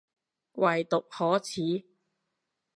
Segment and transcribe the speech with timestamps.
[0.55, 1.85] 偽毒可恥